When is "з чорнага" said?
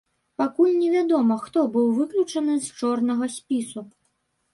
2.69-3.29